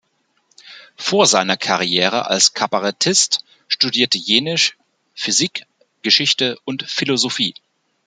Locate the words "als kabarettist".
2.27-3.45